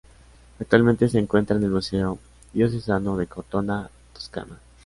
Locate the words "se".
1.09-1.19